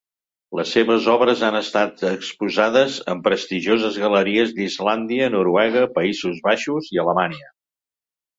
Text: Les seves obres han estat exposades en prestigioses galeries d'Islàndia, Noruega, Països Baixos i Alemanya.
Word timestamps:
Les 0.59 0.69
seves 0.75 1.09
obres 1.15 1.43
han 1.49 1.57
estat 1.59 2.01
exposades 2.11 2.95
en 3.13 3.21
prestigioses 3.27 4.01
galeries 4.05 4.55
d'Islàndia, 4.61 5.29
Noruega, 5.37 5.85
Països 6.01 6.41
Baixos 6.49 6.91
i 6.97 7.01
Alemanya. 7.07 7.49